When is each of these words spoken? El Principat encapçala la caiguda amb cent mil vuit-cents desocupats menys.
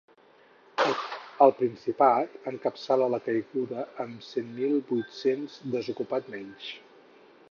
El 1.45 1.51
Principat 1.59 2.39
encapçala 2.53 3.11
la 3.15 3.21
caiguda 3.27 3.85
amb 4.05 4.25
cent 4.31 4.49
mil 4.57 4.75
vuit-cents 4.93 5.61
desocupats 5.77 6.33
menys. 6.37 6.71